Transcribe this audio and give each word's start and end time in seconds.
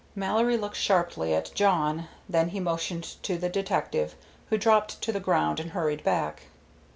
Mallory 0.15 0.57
looked 0.57 0.77
sharply 0.77 1.31
at 1.35 1.53
Jawn, 1.53 2.07
then 2.27 2.49
he 2.49 2.59
motioned 2.59 3.03
to 3.21 3.37
the 3.37 3.49
detective, 3.49 4.15
who 4.49 4.57
dropped 4.57 4.99
to 5.03 5.11
the 5.11 5.19
ground 5.19 5.59
and 5.59 5.69
hurried 5.73 6.03
back. 6.03 6.45